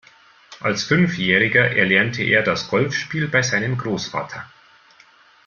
[0.61, 4.49] Als Fünfjähriger erlernte er das Golfspiel bei seinem Großvater.